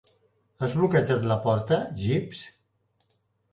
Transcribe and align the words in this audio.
Has 0.63 0.73
bloquejat 0.79 1.27
la 1.33 1.37
porta, 1.45 1.79
Jeeves? 2.01 2.43